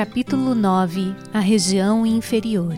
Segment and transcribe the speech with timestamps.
[0.00, 2.74] Capítulo 9 A região inferior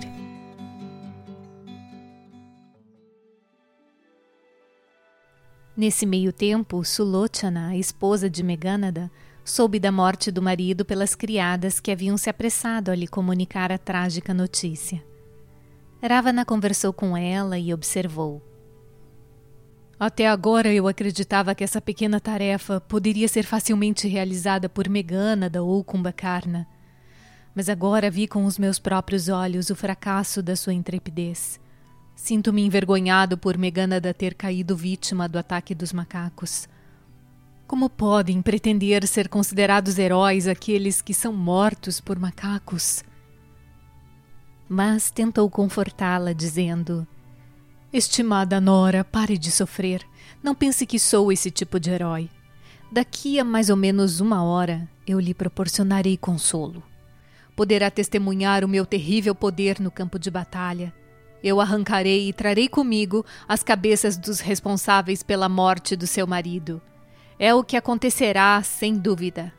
[5.76, 9.08] Nesse meio tempo, Sulochana, a esposa de Megânada,
[9.44, 13.78] soube da morte do marido pelas criadas que haviam se apressado a lhe comunicar a
[13.78, 15.00] trágica notícia.
[16.02, 18.42] Ravana conversou com ela e observou.
[19.96, 25.84] Até agora eu acreditava que essa pequena tarefa poderia ser facilmente realizada por Megânada ou
[25.84, 26.66] Kumbhakarna.
[27.54, 31.60] Mas agora vi com os meus próprios olhos o fracasso da sua intrepidez.
[32.14, 36.68] Sinto-me envergonhado por Megânada ter caído vítima do ataque dos macacos.
[37.66, 43.02] Como podem pretender ser considerados heróis aqueles que são mortos por macacos?
[44.68, 47.06] Mas tentou confortá-la, dizendo:
[47.92, 50.02] Estimada Nora, pare de sofrer.
[50.42, 52.30] Não pense que sou esse tipo de herói.
[52.90, 56.82] Daqui a mais ou menos uma hora eu lhe proporcionarei consolo.
[57.62, 60.92] Poderá testemunhar o meu terrível poder no campo de batalha
[61.42, 66.80] eu arrancarei e trarei comigo as cabeças dos responsáveis pela morte do seu marido.
[67.38, 69.52] É o que acontecerá, sem dúvida.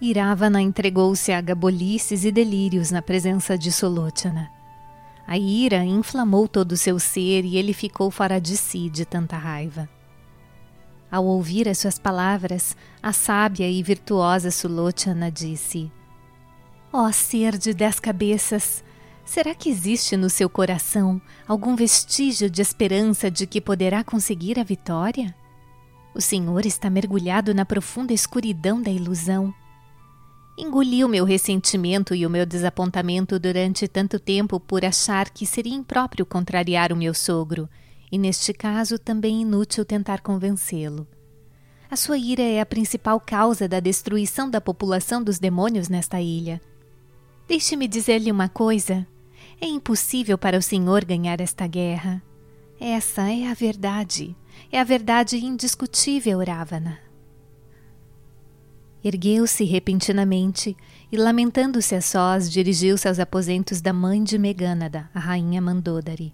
[0.00, 4.50] Iravana entregou-se a gabolices e delírios na presença de Solochana.
[5.26, 9.36] A ira inflamou todo o seu ser e ele ficou fora de si de tanta
[9.36, 9.88] raiva.
[11.10, 15.90] Ao ouvir as suas palavras, a sábia e virtuosa Sulochana disse:
[16.96, 18.84] Ó oh, ser de dez cabeças,
[19.24, 24.62] Será que existe no seu coração algum vestígio de esperança de que poderá conseguir a
[24.62, 25.34] vitória?
[26.14, 29.52] O Senhor está mergulhado na profunda escuridão da ilusão.
[30.56, 35.74] Engoli o meu ressentimento e o meu desapontamento durante tanto tempo por achar que seria
[35.74, 37.68] impróprio contrariar o meu sogro,
[38.12, 41.08] e neste caso também inútil tentar convencê-lo.
[41.90, 46.60] A sua ira é a principal causa da destruição da população dos demônios nesta ilha.
[47.46, 49.06] Deixe-me dizer-lhe uma coisa.
[49.60, 52.22] É impossível para o Senhor ganhar esta guerra.
[52.80, 54.34] Essa é a verdade.
[54.72, 56.98] É a verdade indiscutível, Ravana.
[59.04, 60.74] Ergueu-se repentinamente
[61.12, 66.32] e, lamentando-se a sós, dirigiu-se aos aposentos da mãe de Megânada, a rainha Mandodari.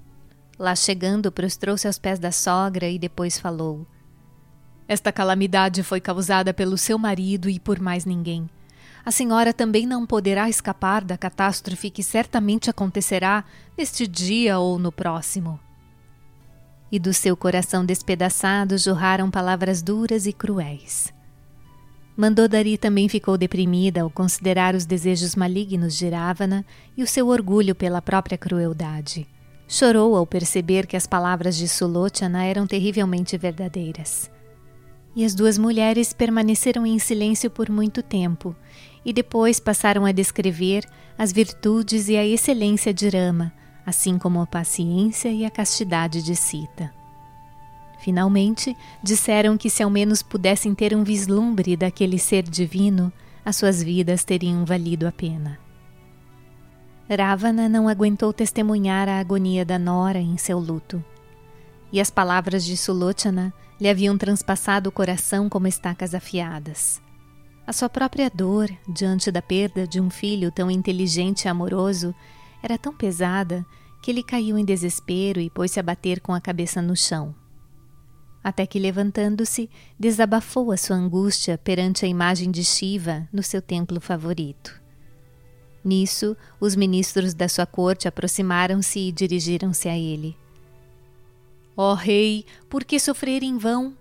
[0.57, 3.85] Lá chegando, prostrou-se aos pés da sogra e depois falou:
[4.87, 8.49] Esta calamidade foi causada pelo seu marido e por mais ninguém
[9.05, 13.45] a senhora também não poderá escapar da catástrofe que certamente acontecerá
[13.77, 15.59] neste dia ou no próximo.
[16.93, 21.13] E do seu coração despedaçado jorraram palavras duras e cruéis.
[22.17, 27.75] Mandodari também ficou deprimida ao considerar os desejos malignos de Ravana e o seu orgulho
[27.75, 29.27] pela própria crueldade.
[29.67, 34.31] Chorou ao perceber que as palavras de Sulochana eram terrivelmente verdadeiras.
[35.15, 38.55] E as duas mulheres permaneceram em silêncio por muito tempo,
[39.05, 40.85] e depois passaram a descrever
[41.17, 43.53] as virtudes e a excelência de Rama,
[43.85, 46.93] assim como a paciência e a castidade de Sita.
[48.01, 53.13] Finalmente, disseram que se ao menos pudessem ter um vislumbre daquele ser divino,
[53.45, 55.59] as suas vidas teriam valido a pena.
[57.09, 61.05] Ravana não aguentou testemunhar a agonia da Nora em seu luto.
[61.93, 67.03] E as palavras de Sulochana lhe haviam transpassado o coração como estacas afiadas.
[67.71, 72.13] A sua própria dor, diante da perda de um filho tão inteligente e amoroso,
[72.61, 73.65] era tão pesada
[74.03, 77.33] que ele caiu em desespero e pôs-se a bater com a cabeça no chão.
[78.43, 84.01] Até que, levantando-se, desabafou a sua angústia perante a imagem de Shiva no seu templo
[84.01, 84.83] favorito.
[85.85, 90.37] Nisso, os ministros da sua corte aproximaram-se e dirigiram-se a ele.
[91.77, 93.97] Ó oh, rei, por que sofrer em vão?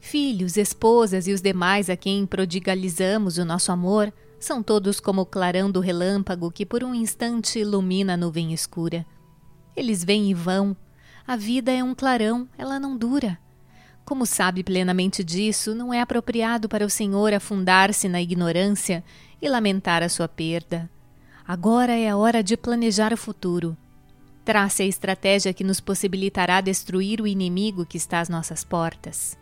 [0.00, 5.26] Filhos, esposas e os demais a quem prodigalizamos o nosso amor são todos como o
[5.26, 9.04] clarão do relâmpago que por um instante ilumina a nuvem escura.
[9.76, 10.74] Eles vêm e vão.
[11.26, 13.38] A vida é um clarão, ela não dura.
[14.02, 19.04] Como sabe plenamente disso, não é apropriado para o Senhor afundar-se na ignorância
[19.40, 20.90] e lamentar a sua perda.
[21.46, 23.76] Agora é a hora de planejar o futuro.
[24.44, 29.38] Trace a estratégia que nos possibilitará destruir o inimigo que está às nossas portas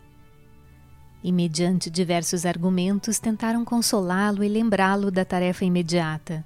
[1.22, 6.44] e, mediante diversos argumentos, tentaram consolá-lo e lembrá-lo da tarefa imediata.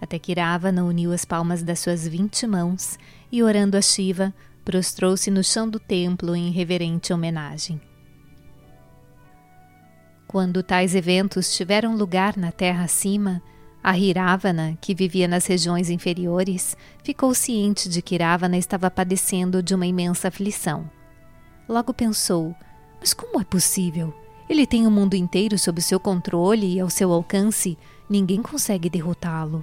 [0.00, 2.98] Até que Ravana uniu as palmas das suas vinte mãos
[3.30, 4.32] e, orando a Shiva,
[4.64, 7.80] prostrou-se no chão do templo em reverente homenagem.
[10.26, 13.42] Quando tais eventos tiveram lugar na terra acima,
[13.82, 19.74] a Hiravana, que vivia nas regiões inferiores, ficou ciente de que Ravana estava padecendo de
[19.74, 20.90] uma imensa aflição.
[21.66, 22.54] Logo pensou
[23.00, 24.14] mas como é possível?
[24.48, 27.76] Ele tem o mundo inteiro sob seu controle e ao seu alcance,
[28.08, 29.62] Ninguém consegue derrotá-lo.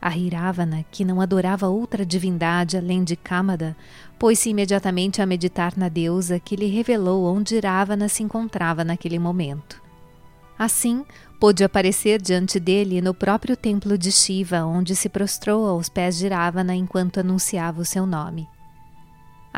[0.00, 3.76] A Hiravana, que não adorava outra divindade além de Kamada,
[4.18, 9.82] pôs-se imediatamente a meditar na deusa que lhe revelou onde Ravana se encontrava naquele momento.
[10.56, 11.04] Assim,
[11.40, 16.28] pôde aparecer diante dele no próprio templo de Shiva, onde se prostrou aos pés de
[16.28, 18.48] Ravana enquanto anunciava o seu nome.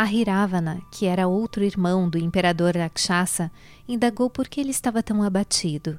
[0.01, 3.51] A Hiravana, que era outro irmão do imperador Rakshasa,
[3.89, 5.99] indagou por que ele estava tão abatido.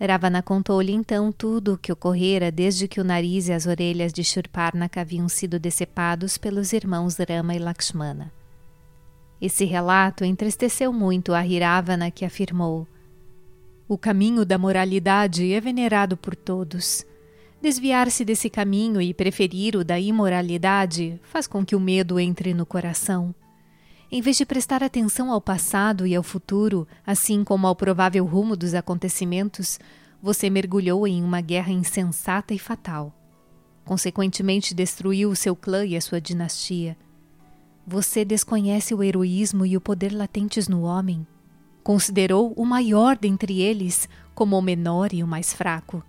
[0.00, 4.22] Ravana contou-lhe então tudo o que ocorrera desde que o nariz e as orelhas de
[4.22, 8.32] Shurparnaka haviam sido decepados pelos irmãos Rama e Lakshmana.
[9.40, 12.86] Esse relato entristeceu muito a Hiravana, que afirmou:
[13.88, 17.04] O caminho da moralidade é venerado por todos.
[17.60, 22.64] Desviar-se desse caminho e preferir o da imoralidade faz com que o medo entre no
[22.64, 23.34] coração.
[24.10, 28.56] Em vez de prestar atenção ao passado e ao futuro, assim como ao provável rumo
[28.56, 29.78] dos acontecimentos,
[30.22, 33.12] você mergulhou em uma guerra insensata e fatal.
[33.84, 36.96] Consequentemente, destruiu o seu clã e a sua dinastia.
[37.86, 41.26] Você desconhece o heroísmo e o poder latentes no homem.
[41.82, 46.04] Considerou o maior dentre eles como o menor e o mais fraco.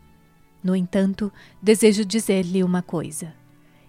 [0.64, 3.34] No entanto, desejo dizer-lhe uma coisa.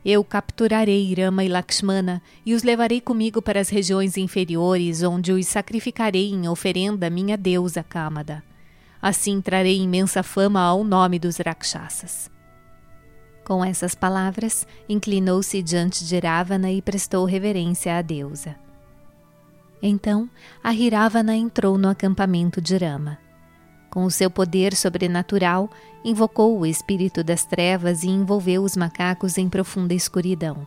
[0.05, 5.47] Eu capturarei Rama e Lakshmana e os levarei comigo para as regiões inferiores, onde os
[5.47, 8.43] sacrificarei em oferenda à minha deusa Kamada.
[9.03, 12.31] Assim trarei imensa fama ao nome dos Rakshasas.
[13.45, 18.57] Com essas palavras, inclinou-se diante de Ravana e prestou reverência à deusa.
[19.83, 20.29] Então,
[20.63, 23.19] a Hiravana entrou no acampamento de Rama.
[23.91, 25.69] Com o seu poder sobrenatural,
[26.05, 30.67] invocou o espírito das trevas e envolveu os macacos em profunda escuridão.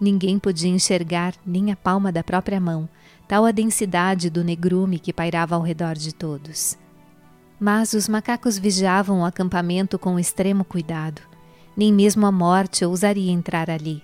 [0.00, 2.88] Ninguém podia enxergar nem a palma da própria mão,
[3.26, 6.78] tal a densidade do negrume que pairava ao redor de todos.
[7.58, 11.22] Mas os macacos vigiavam o acampamento com extremo cuidado.
[11.76, 14.02] Nem mesmo a morte ousaria entrar ali.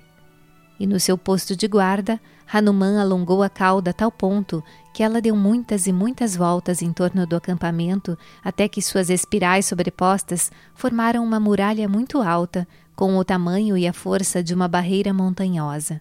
[0.82, 2.20] E no seu posto de guarda,
[2.52, 6.93] Hanuman alongou a cauda a tal ponto que ela deu muitas e muitas voltas em
[6.93, 13.25] torno do acampamento até que suas espirais sobrepostas formaram uma muralha muito alta, com o
[13.25, 16.00] tamanho e a força de uma barreira montanhosa.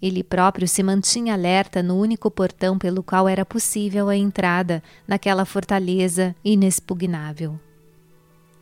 [0.00, 5.44] Ele próprio se mantinha alerta no único portão pelo qual era possível a entrada naquela
[5.44, 7.58] fortaleza inexpugnável.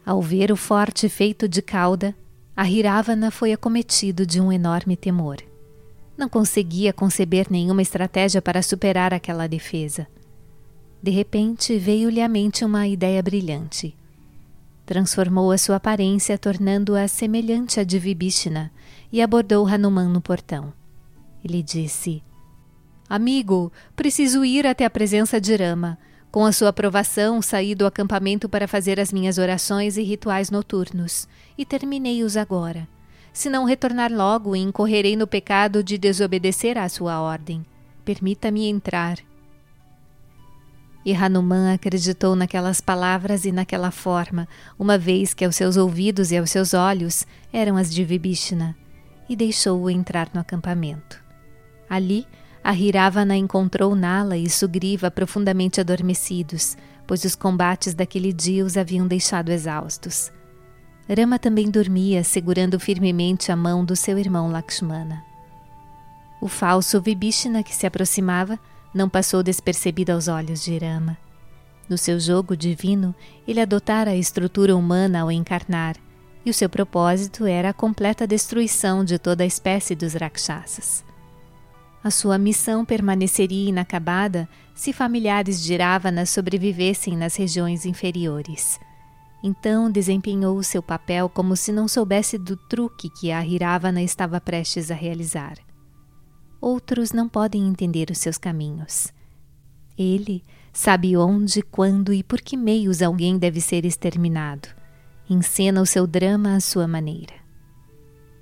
[0.06, 2.14] Ao ver o forte feito de cauda,
[2.56, 5.38] a Hiravana foi acometido de um enorme temor.
[6.16, 10.06] Não conseguia conceber nenhuma estratégia para superar aquela defesa.
[11.02, 13.96] De repente veio-lhe à mente uma ideia brilhante.
[14.86, 18.70] Transformou a sua aparência, tornando-a semelhante a de Vibhishna,
[19.10, 20.72] e abordou Hanuman no portão.
[21.44, 22.22] Ele disse:
[23.08, 25.98] Amigo, preciso ir até a presença de Rama.
[26.30, 31.28] Com a sua aprovação, saí do acampamento para fazer as minhas orações e rituais noturnos,
[31.56, 32.88] e terminei-os agora
[33.34, 37.66] se não retornar logo, incorrerei no pecado de desobedecer à sua ordem.
[38.04, 39.18] Permita-me entrar.
[41.04, 44.46] E Hanuman acreditou naquelas palavras e naquela forma,
[44.78, 48.76] uma vez que aos seus ouvidos e aos seus olhos eram as de Vibhishna,
[49.28, 51.20] e deixou-o entrar no acampamento.
[51.90, 52.26] Ali,
[52.62, 59.08] a Hiravana encontrou Nala e Sugriva profundamente adormecidos, pois os combates daquele dia os haviam
[59.08, 60.32] deixado exaustos.
[61.08, 65.22] Rama também dormia, segurando firmemente a mão do seu irmão Lakshmana.
[66.40, 68.58] O falso Vibhishna que se aproximava
[68.94, 71.18] não passou despercebido aos olhos de Rama.
[71.88, 73.14] No seu jogo divino,
[73.46, 75.96] ele adotara a estrutura humana ao encarnar,
[76.44, 81.04] e o seu propósito era a completa destruição de toda a espécie dos Rakshasas.
[82.02, 88.78] A sua missão permaneceria inacabada se familiares de Ravana sobrevivessem nas regiões inferiores.
[89.46, 94.40] Então desempenhou o seu papel como se não soubesse do truque que a Hiravana estava
[94.40, 95.58] prestes a realizar.
[96.62, 99.12] Outros não podem entender os seus caminhos.
[99.98, 104.66] Ele sabe onde, quando e por que meios alguém deve ser exterminado.
[105.28, 107.34] Encena o seu drama à sua maneira.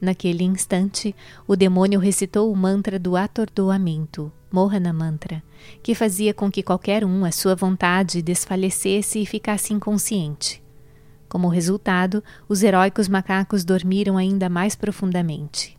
[0.01, 1.17] Naquele instante,
[1.49, 5.43] o demônio recitou o mantra do atordoamento, Mohana Mantra,
[5.83, 10.62] que fazia com que qualquer um, à sua vontade, desfalecesse e ficasse inconsciente.
[11.33, 15.79] Como resultado, os heróicos macacos dormiram ainda mais profundamente.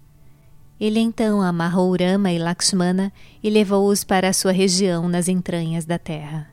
[0.80, 6.00] Ele então amarrou Rama e Lakshmana e levou-os para a sua região nas entranhas da
[6.00, 6.50] terra.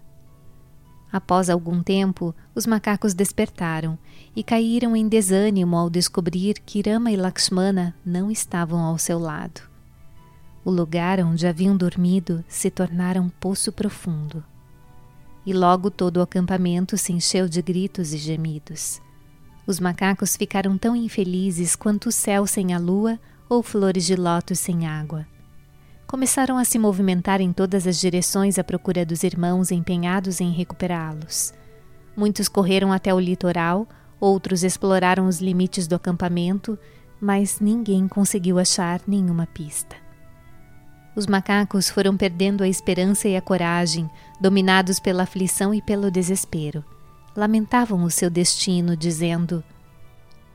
[1.11, 3.99] Após algum tempo, os macacos despertaram
[4.37, 9.63] e caíram em desânimo ao descobrir que Rama e Lakshmana não estavam ao seu lado.
[10.63, 14.45] O lugar onde haviam dormido se tornara um poço profundo
[15.51, 19.03] e logo todo o acampamento se encheu de gritos e gemidos.
[19.67, 24.61] Os macacos ficaram tão infelizes quanto o céu sem a lua ou flores de lótus
[24.61, 25.27] sem água.
[26.07, 31.53] Começaram a se movimentar em todas as direções à procura dos irmãos empenhados em recuperá-los.
[32.17, 33.89] Muitos correram até o litoral,
[34.21, 36.79] outros exploraram os limites do acampamento,
[37.21, 39.97] mas ninguém conseguiu achar nenhuma pista.
[41.15, 44.09] Os macacos foram perdendo a esperança e a coragem,
[44.41, 46.85] dominados pela aflição e pelo desespero
[47.35, 49.63] lamentavam o seu destino, dizendo: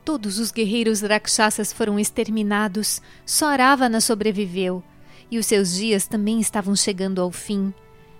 [0.04, 4.82] Todos os guerreiros rakshasas foram exterminados, só Ravana sobreviveu,
[5.30, 7.72] e os seus dias também estavam chegando ao fim.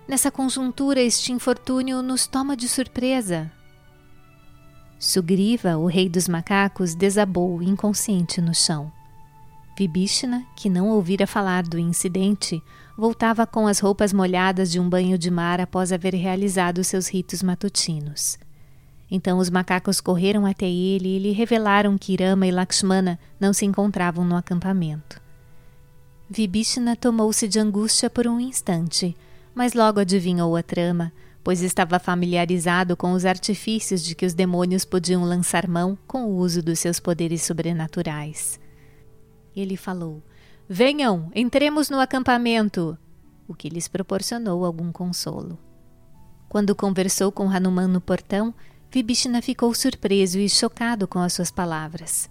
[0.07, 3.51] Nessa conjuntura, este infortúnio nos toma de surpresa.
[4.99, 8.91] Sugriva, o rei dos macacos, desabou inconsciente no chão.
[9.77, 12.63] Vibhishna, que não ouvira falar do incidente,
[12.97, 17.43] voltava com as roupas molhadas de um banho de mar após haver realizado seus ritos
[17.43, 18.39] matutinos.
[19.09, 23.65] Então os macacos correram até ele e lhe revelaram que Irama e Lakshmana não se
[23.65, 25.21] encontravam no acampamento.
[26.27, 29.15] Vibhishna tomou-se de angústia por um instante,
[29.53, 34.83] mas logo adivinhou a trama, pois estava familiarizado com os artifícios de que os demônios
[34.83, 38.59] podiam lançar mão com o uso dos seus poderes sobrenaturais.
[39.57, 40.21] Ele falou:
[40.69, 42.95] Venham, entremos no acampamento,
[43.47, 45.57] o que lhes proporcionou algum consolo.
[46.47, 48.53] Quando conversou com Hanuman no portão,
[48.91, 52.29] Vibhishna ficou surpreso e chocado com as suas palavras.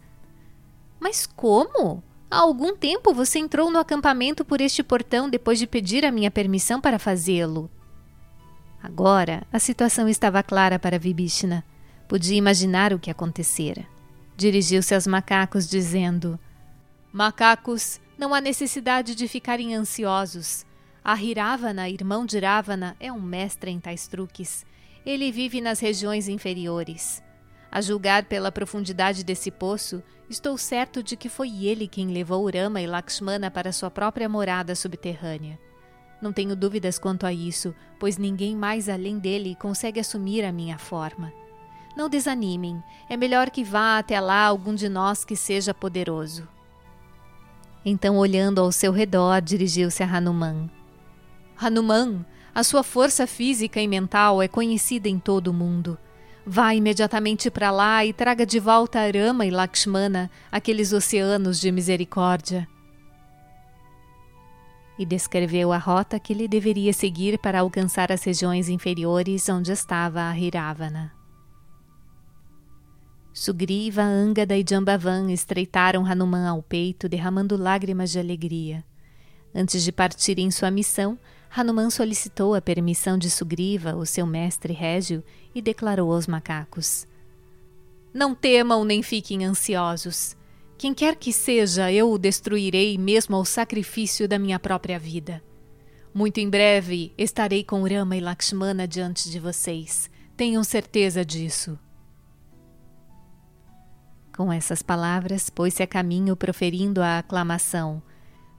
[1.00, 2.00] Mas como?
[2.30, 6.30] Há algum tempo você entrou no acampamento por este portão depois de pedir a minha
[6.30, 7.68] permissão para fazê-lo.
[8.80, 11.64] Agora a situação estava clara para Vibhishna.
[12.08, 13.84] Podia imaginar o que acontecera.
[14.36, 16.38] Dirigiu-se aos macacos, dizendo:
[17.16, 20.66] Macacos, não há necessidade de ficarem ansiosos.
[21.02, 24.66] Ahiravana, irmão de Ravana, é um mestre em tais truques
[25.06, 27.22] ele vive nas regiões inferiores.
[27.70, 32.80] A julgar pela profundidade desse poço, estou certo de que foi ele quem levou Rama
[32.80, 35.58] e Lakshmana para sua própria morada subterrânea.
[36.20, 40.76] Não tenho dúvidas quanto a isso, pois ninguém mais além dele consegue assumir a minha
[40.76, 41.32] forma.
[41.96, 46.48] Não desanimem, é melhor que vá até lá algum de nós que seja poderoso.
[47.88, 50.68] Então, olhando ao seu redor, dirigiu-se a Hanuman.
[51.56, 55.96] Hanuman, a sua força física e mental é conhecida em todo o mundo.
[56.44, 62.66] Vá imediatamente para lá e traga de volta Arama e Lakshmana, aqueles oceanos de misericórdia.
[64.98, 70.28] E descreveu a rota que ele deveria seguir para alcançar as regiões inferiores onde estava
[70.28, 71.15] a Hiravana.
[73.38, 78.82] Sugriva, Angada e Jambavan estreitaram Hanuman ao peito, derramando lágrimas de alegria.
[79.54, 81.18] Antes de partir em sua missão,
[81.54, 85.22] Hanuman solicitou a permissão de Sugriva, o seu mestre régio,
[85.54, 87.06] e declarou aos macacos:
[88.12, 90.34] Não temam nem fiquem ansiosos.
[90.78, 95.42] Quem quer que seja, eu o destruirei mesmo ao sacrifício da minha própria vida.
[96.14, 100.10] Muito em breve estarei com Rama e Lakshmana diante de vocês.
[100.34, 101.78] Tenham certeza disso.
[104.36, 108.02] Com essas palavras, pôs-se a caminho proferindo a aclamação: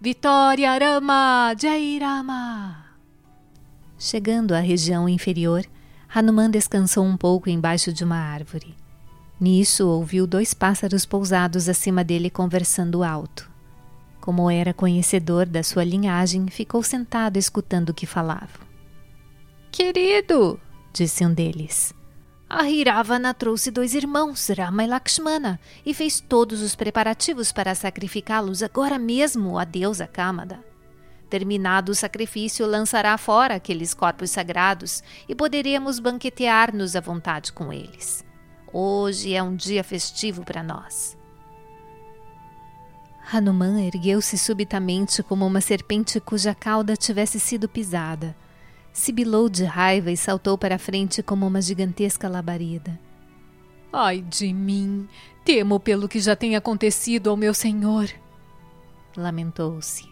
[0.02, 1.54] Vitória Rama!
[1.56, 2.86] Jai Rama!
[3.98, 5.64] Chegando à região inferior,
[6.14, 8.76] Hanuman descansou um pouco embaixo de uma árvore.
[9.40, 13.50] Nisso ouviu dois pássaros pousados acima dele conversando alto.
[14.20, 18.66] Como era conhecedor da sua linhagem, ficou sentado escutando o que falavam.
[19.72, 20.60] Querido,
[20.92, 21.94] disse um deles,
[22.50, 28.64] a Hiravana trouxe dois irmãos, Rama e Lakshmana, e fez todos os preparativos para sacrificá-los
[28.64, 30.64] agora mesmo à deusa Kamada.
[31.30, 38.24] Terminado o sacrifício, lançará fora aqueles corpos sagrados e poderemos banquetear-nos à vontade com eles.
[38.72, 41.18] Hoje é um dia festivo para nós.
[43.30, 48.34] Hanuman ergueu-se subitamente como uma serpente cuja cauda tivesse sido pisada.
[48.98, 53.00] Sibilou de raiva e saltou para a frente como uma gigantesca labareda.
[53.94, 55.08] Ai de mim!
[55.46, 58.10] Temo pelo que já tem acontecido ao meu senhor!
[59.16, 60.04] Lamentou-se.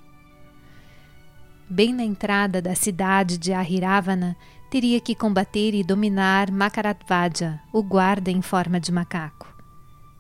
[1.68, 4.38] Bem na entrada da cidade de Ahiravana,
[4.70, 9.52] teria que combater e dominar Makaratvaja, o guarda em forma de macaco.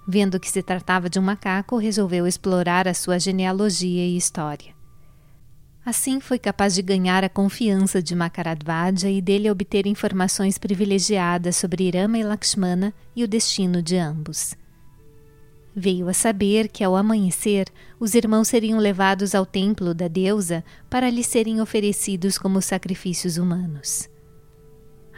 [0.07, 4.74] Vendo que se tratava de um macaco, resolveu explorar a sua genealogia e história.
[5.85, 11.83] Assim foi capaz de ganhar a confiança de Makaradvaja e dele obter informações privilegiadas sobre
[11.83, 14.55] Irama e Lakshmana e o destino de ambos.
[15.75, 17.67] Veio a saber que, ao amanhecer,
[17.99, 24.09] os irmãos seriam levados ao templo da deusa para lhes serem oferecidos como sacrifícios humanos.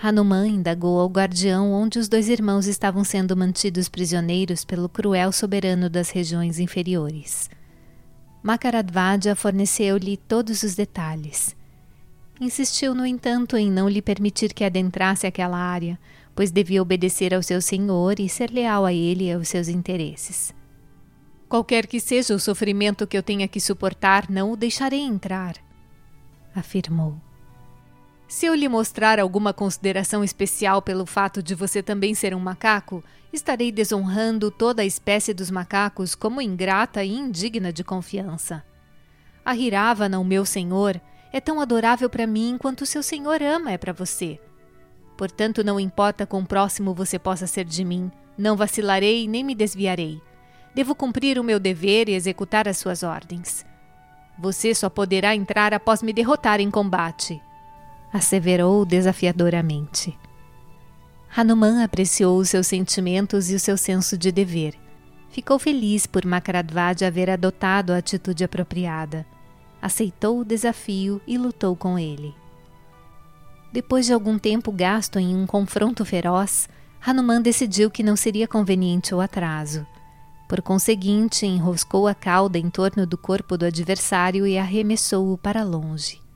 [0.04, 5.90] Hanuman indagou ao guardião onde os dois irmãos estavam sendo mantidos prisioneiros pelo cruel soberano
[5.90, 7.50] das regiões inferiores.
[8.42, 11.56] Makaradvaja forneceu-lhe todos os detalhes.
[12.40, 16.00] Insistiu, no entanto, em não lhe permitir que adentrasse aquela área,
[16.36, 20.54] pois devia obedecer ao seu senhor e ser leal a ele e aos seus interesses.
[21.50, 25.56] Qualquer que seja o sofrimento que eu tenha que suportar, não o deixarei entrar,
[26.54, 27.27] afirmou.
[28.28, 33.02] Se eu lhe mostrar alguma consideração especial pelo fato de você também ser um macaco,
[33.32, 38.66] estarei desonrando toda a espécie dos macacos como ingrata e indigna de confiança.
[39.46, 41.00] A Hiravana, o meu senhor,
[41.32, 44.38] é tão adorável para mim quanto seu senhor ama é para você.
[45.16, 50.22] Portanto, não importa quão próximo você possa ser de mim, não vacilarei nem me desviarei.
[50.76, 53.66] Devo cumprir o meu dever e executar as suas ordens.
[54.38, 57.42] Você só poderá entrar após me derrotar em combate
[58.12, 60.18] asseverou desafiadoramente.
[61.36, 64.76] Hanuman apreciou os seus sentimentos e o seu senso de dever.
[65.30, 69.26] Ficou feliz por Makaradvaja haver adotado a atitude apropriada.
[69.82, 72.34] Aceitou o desafio e lutou com ele.
[73.72, 76.68] Depois de algum tempo gasto em um confronto feroz,
[77.06, 79.86] Hanuman decidiu que não seria conveniente o atraso.
[80.48, 86.27] Por conseguinte, enroscou a cauda em torno do corpo do adversário e arremessou-o para longe.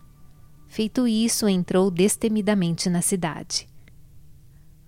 [0.71, 3.67] Feito isso, entrou destemidamente na cidade.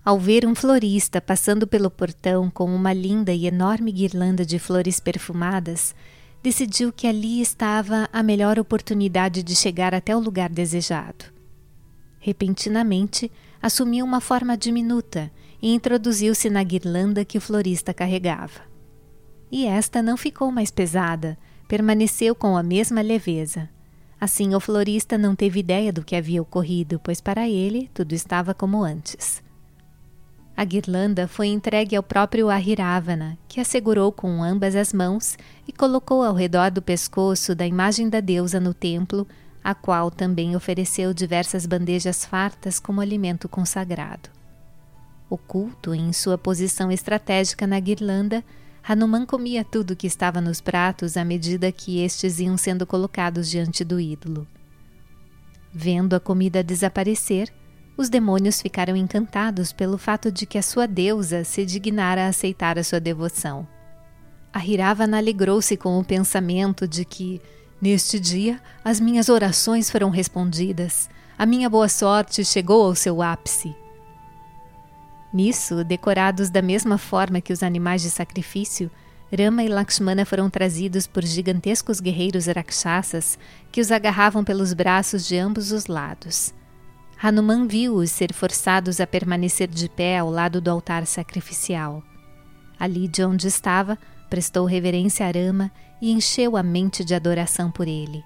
[0.02, 4.98] Ao ver um florista passando pelo portão com uma linda e enorme guirlanda de flores
[4.98, 5.94] perfumadas,
[6.42, 11.26] decidiu que ali estava a melhor oportunidade de chegar até o lugar desejado.
[12.18, 18.62] Repentinamente, assumiu uma forma diminuta e introduziu-se na guirlanda que o florista carregava.
[19.52, 21.36] E esta não ficou mais pesada,
[21.68, 23.68] permaneceu com a mesma leveza.
[24.24, 28.54] Assim, o florista não teve ideia do que havia ocorrido, pois para ele tudo estava
[28.54, 29.42] como antes.
[30.56, 35.36] A guirlanda foi entregue ao próprio Ahiravana, que a segurou com ambas as mãos
[35.68, 39.28] e colocou ao redor do pescoço da imagem da deusa no templo,
[39.62, 44.30] a qual também ofereceu diversas bandejas fartas como alimento consagrado.
[45.28, 48.42] Oculto em sua posição estratégica na guirlanda,
[48.86, 53.82] Hanuman comia tudo que estava nos pratos à medida que estes iam sendo colocados diante
[53.82, 54.46] do ídolo.
[55.72, 57.50] Vendo a comida desaparecer,
[57.96, 62.78] os demônios ficaram encantados pelo fato de que a sua deusa se dignara a aceitar
[62.78, 63.66] a sua devoção.
[64.52, 67.40] A Hiravana alegrou-se com o pensamento de que,
[67.80, 73.74] neste dia, as minhas orações foram respondidas, a minha boa sorte chegou ao seu ápice.
[75.34, 78.88] Nisso, decorados da mesma forma que os animais de sacrifício,
[79.36, 83.36] Rama e Lakshmana foram trazidos por gigantescos guerreiros rakshasas
[83.72, 86.54] que os agarravam pelos braços de ambos os lados.
[87.20, 92.00] Hanuman viu-os ser forçados a permanecer de pé ao lado do altar sacrificial.
[92.78, 93.98] Ali de onde estava,
[94.30, 95.68] prestou reverência a Rama
[96.00, 98.22] e encheu a mente de adoração por ele.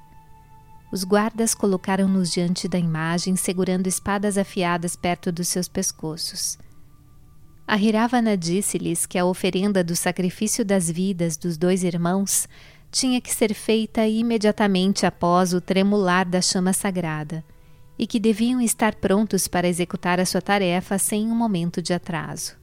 [0.93, 6.59] Os guardas colocaram-nos diante da imagem, segurando espadas afiadas perto dos seus pescoços.
[7.71, 12.49] A Hiravana disse-lhes que a oferenda do sacrifício das vidas dos dois irmãos
[12.91, 17.45] tinha que ser feita imediatamente após o tremular da chama sagrada
[17.99, 22.57] e que deviam estar prontos para executar a sua tarefa sem um momento de atraso.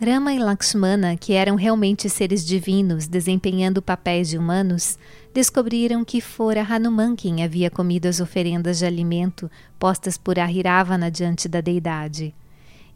[0.00, 4.98] Rama e Lakshmana, que eram realmente seres divinos desempenhando papéis de humanos,
[5.34, 11.50] descobriram que fora Hanuman quem havia comido as oferendas de alimento postas por Ahiravana diante
[11.50, 12.34] da deidade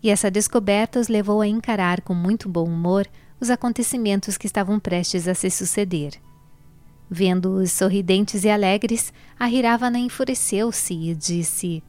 [0.06, 3.08] e essa descoberta os levou a encarar com muito bom humor
[3.40, 6.12] os acontecimentos que estavam prestes a se suceder.
[7.10, 11.82] Vendo-os sorridentes e alegres, a Hiravana enfureceu-se e disse: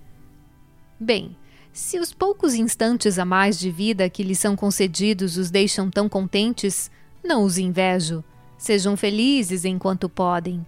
[0.99, 1.38] Bem,
[1.71, 6.10] se os poucos instantes a mais de vida que lhes são concedidos os deixam tão
[6.10, 6.89] contentes,
[7.23, 8.23] não os invejo.
[8.58, 10.65] Sejam felizes enquanto podem.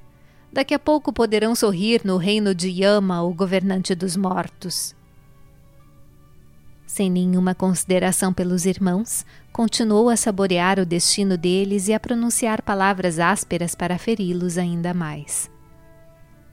[0.53, 4.98] Daqui a pouco poderão sorrir no reino de Yama, o governante dos mortos.
[6.99, 13.19] Sem nenhuma consideração pelos irmãos, continuou a saborear o destino deles e a pronunciar palavras
[13.19, 15.49] ásperas para feri-los ainda mais.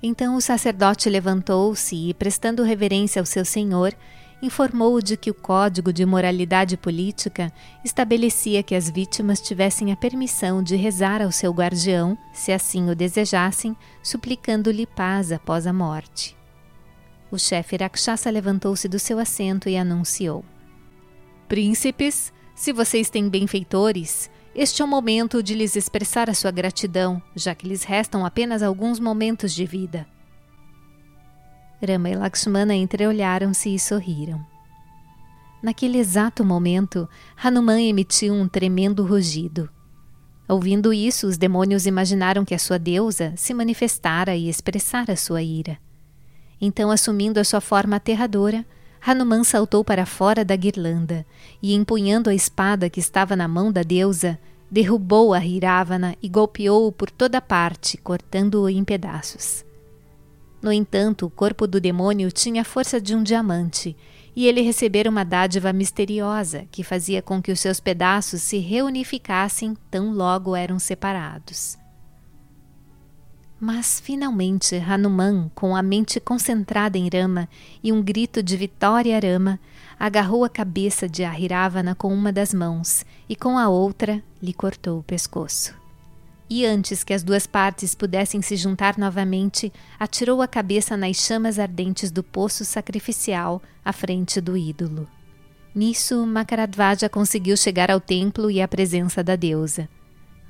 [0.00, 3.92] Então o sacerdote levantou-se e, prestando reverência ao seu senhor,
[4.40, 7.52] informou-o de que o Código de Moralidade Política
[7.84, 12.94] estabelecia que as vítimas tivessem a permissão de rezar ao seu guardião, se assim o
[12.94, 16.35] desejassem, suplicando-lhe paz após a morte.
[17.30, 20.44] O chefe Rakshasa levantou-se do seu assento e anunciou:
[21.48, 27.22] Príncipes, se vocês têm benfeitores, este é o momento de lhes expressar a sua gratidão,
[27.34, 30.06] já que lhes restam apenas alguns momentos de vida.
[31.86, 34.40] Rama e Lakshmana entreolharam-se e sorriram.
[35.62, 39.68] Naquele exato momento, Hanuman emitiu um tremendo rugido.
[40.48, 45.78] Ouvindo isso, os demônios imaginaram que a sua deusa se manifestara e expressara sua ira.
[46.60, 48.64] Então, assumindo a sua forma aterradora,
[49.04, 51.24] Hanuman saltou para fora da guirlanda
[51.62, 54.38] e, empunhando a espada que estava na mão da deusa,
[54.70, 59.64] derrubou a Hiravana e golpeou-o por toda parte, cortando-o em pedaços.
[60.60, 63.96] No entanto, o corpo do demônio tinha a força de um diamante
[64.34, 69.76] e ele recebera uma dádiva misteriosa que fazia com que os seus pedaços se reunificassem
[69.90, 71.78] tão logo eram separados.
[73.58, 77.48] Mas finalmente Hanuman, com a mente concentrada em Rama
[77.82, 79.58] e um grito de vitória a Rama,
[79.98, 84.98] agarrou a cabeça de Ahiravana com uma das mãos e com a outra lhe cortou
[84.98, 85.74] o pescoço
[86.48, 91.58] e antes que as duas partes pudessem se juntar novamente, atirou a cabeça nas chamas
[91.58, 95.08] ardentes do poço sacrificial à frente do ídolo.
[95.74, 99.88] Nisso, Makaradvaja conseguiu chegar ao templo e à presença da deusa.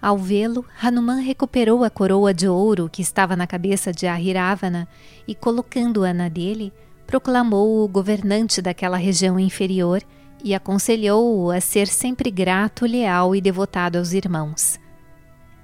[0.01, 4.87] Ao vê-lo, Hanuman recuperou a coroa de ouro que estava na cabeça de Ahiravana
[5.27, 6.73] e, colocando-a na dele,
[7.07, 10.03] proclamou-o governante daquela região inferior
[10.45, 14.79] e aconselhou-o a ser sempre grato, leal e devotado aos irmãos.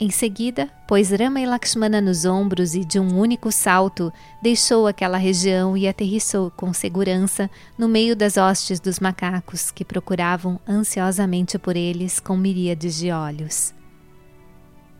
[0.00, 5.16] Em seguida, pôs Rama e Lakshmana nos ombros e, de um único salto, deixou aquela
[5.16, 11.76] região e aterrissou com segurança no meio das hostes dos macacos que procuravam ansiosamente por
[11.76, 13.72] eles com miríades de olhos.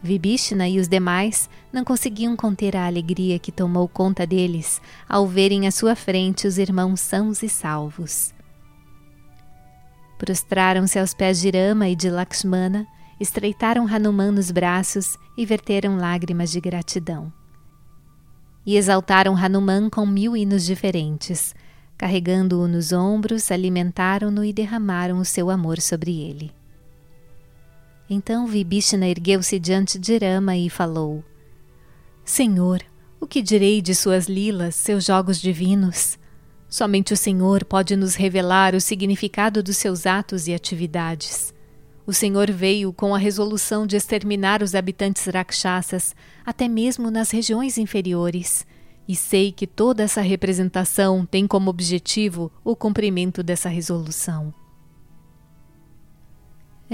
[0.02, 5.66] Vibhishna e os demais não conseguiam conter a alegria que tomou conta deles ao verem
[5.66, 8.34] à sua frente os irmãos sãos e salvos.
[10.18, 12.86] Prostraram-se aos pés de Rama e de Lakshmana
[13.20, 17.32] estreitaram Hanuman nos braços e verteram lágrimas de gratidão.
[18.66, 21.54] E exaltaram Hanuman com mil hinos diferentes.
[21.96, 26.62] Carregando-o nos ombros, alimentaram-no e derramaram o seu amor sobre ele.
[28.14, 31.25] Então Vibhishna ergueu-se diante de Rama e falou:
[32.22, 32.83] Senhor,
[33.18, 36.18] o que direi de suas lilas, seus jogos divinos?
[36.68, 41.55] Somente o Senhor pode nos revelar o significado dos seus atos e atividades.
[42.07, 47.79] O Senhor veio com a resolução de exterminar os habitantes rakshasas, até mesmo nas regiões
[47.79, 48.66] inferiores.
[49.09, 54.53] E sei que toda essa representação tem como objetivo o cumprimento dessa resolução.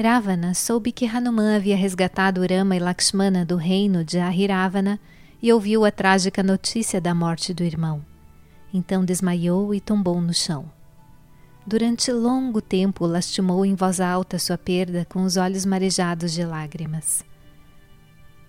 [0.01, 5.01] Ravana soube que Hanuman havia resgatado Rama e Lakshmana do reino de Ahiravana
[5.43, 8.05] e ouviu a trágica notícia da morte do irmão.
[8.73, 10.71] Então desmaiou e tombou no chão.
[11.67, 17.25] Durante longo tempo lastimou em voz alta sua perda com os olhos marejados de lágrimas.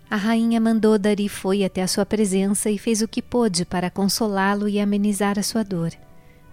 [0.07, 3.89] A rainha mandou Dari foi até a sua presença e fez o que pôde para
[3.89, 5.91] consolá-lo e amenizar a sua dor.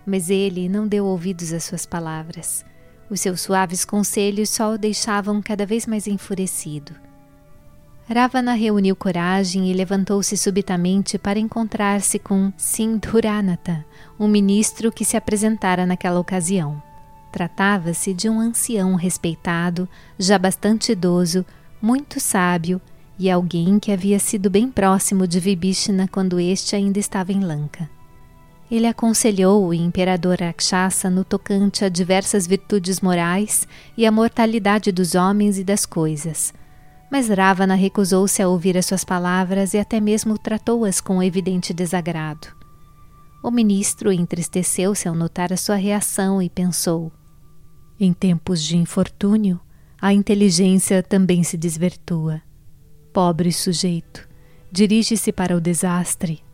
[0.07, 2.65] Mas ele não deu ouvidos às suas palavras.
[3.09, 6.93] Os seus suaves conselhos só o deixavam cada vez mais enfurecido.
[8.09, 13.85] Ravana reuniu coragem e levantou-se subitamente para encontrar-se com Sindhuranata,
[14.19, 16.81] um ministro que se apresentara naquela ocasião.
[17.33, 19.89] Tratava-se de um ancião respeitado,
[20.19, 21.45] já bastante idoso,
[21.83, 22.81] muito sábio
[23.19, 27.96] e alguém que havia sido bem próximo de Vibhishna quando este ainda estava em Lanka.
[28.71, 35.15] Ele aconselhou o imperador Rakshasa no tocante a diversas virtudes morais e a mortalidade dos
[35.15, 36.53] homens e das coisas–
[37.11, 42.49] mas Ravana recusou-se a ouvir as suas palavras e até mesmo tratou-as com evidente desagrado.
[43.43, 47.13] O ministro entristeceu-se ao notar a sua reação e pensou:
[47.99, 49.61] Em tempos de infortúnio,
[50.01, 52.43] a inteligência também se desvirtua.
[53.13, 54.29] Pobre sujeito,
[54.71, 56.46] dirige-se para o desastre.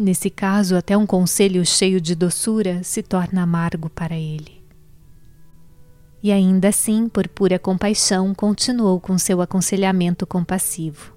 [0.00, 4.62] Nesse caso, até um conselho cheio de doçura se torna amargo para ele.
[6.22, 11.12] E ainda assim, por pura compaixão, continuou com seu aconselhamento compassivo.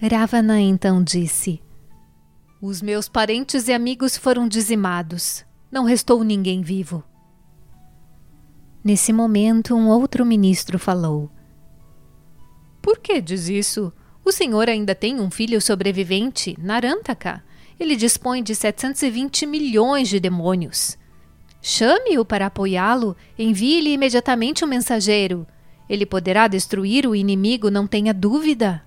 [0.00, 1.62] Ravana então disse:
[2.60, 5.44] Os meus parentes e amigos foram dizimados.
[5.70, 7.04] Não restou ninguém vivo.
[8.82, 11.30] Nesse momento, um outro ministro falou:
[12.82, 13.92] Por que diz isso?
[14.24, 17.44] O senhor ainda tem um filho sobrevivente, Narantaka.
[17.82, 20.96] Ele dispõe de 720 milhões de demônios.
[21.60, 25.44] Chame-o para apoiá-lo, envie-lhe imediatamente um mensageiro.
[25.88, 28.84] Ele poderá destruir o inimigo, não tenha dúvida.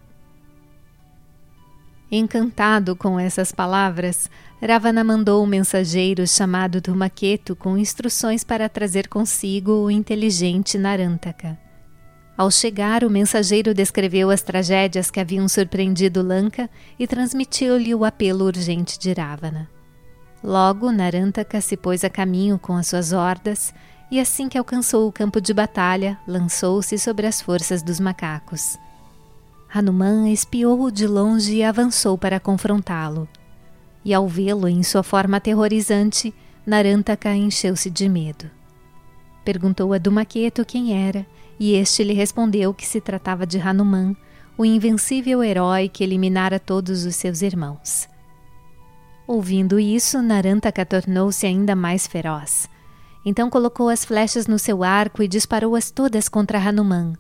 [2.10, 4.30] Encantado com essas palavras,
[4.62, 11.65] Ravana mandou um mensageiro chamado Dhumaketu com instruções para trazer consigo o inteligente Narantaka.
[12.38, 16.70] Ao chegar, o mensageiro descreveu as tragédias que haviam surpreendido Lanka
[17.00, 19.70] e transmitiu-lhe o apelo urgente de Ravana.
[20.44, 23.74] Logo, Narantaka se pôs a caminho com as suas hordas,
[24.12, 28.78] e assim que alcançou o campo de batalha, lançou-se sobre as forças dos macacos.
[29.74, 33.28] Hanuman espiou-o de longe e avançou para confrontá-lo.
[34.04, 36.34] E ao vê-lo em sua forma aterrorizante,
[36.66, 38.52] Narantaka encheu-se de medo.
[39.44, 41.26] Perguntou a Dumaqueto quem era,
[41.60, 44.16] e este lhe respondeu que se tratava de Hanuman,
[44.58, 48.08] o invencível herói que eliminara todos os seus irmãos.
[49.28, 52.70] Ouvindo isso, Narantaka tornou-se ainda mais feroz.
[53.26, 57.14] Então colocou as flechas no seu arco e disparou-as todas contra Hanuman.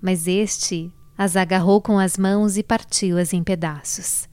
[0.00, 4.28] Mas este as agarrou com as mãos e partiu-as em pedaços.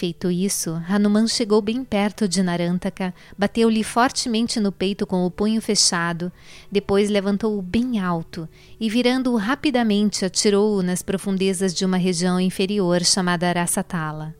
[0.00, 5.60] Feito isso, Hanuman chegou bem perto de Narantaka, bateu-lhe fortemente no peito com o punho
[5.60, 6.32] fechado,
[6.72, 8.48] depois levantou-o bem alto
[8.80, 14.34] e, virando-o rapidamente, atirou-o nas profundezas de uma região inferior chamada Arasatala.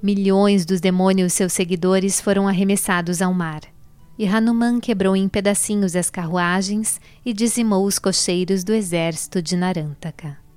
[0.00, 3.62] Milhões dos demônios seus seguidores foram arremessados ao mar.
[4.16, 10.47] E Hanuman quebrou em pedacinhos as carruagens e dizimou os cocheiros do exército de Narantaka.